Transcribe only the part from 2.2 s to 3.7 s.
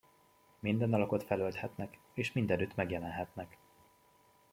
mindenütt megjelenhetnek.